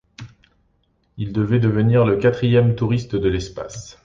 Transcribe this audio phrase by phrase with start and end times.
[1.17, 3.99] Il devait devenir le quatrième touriste de l'espace.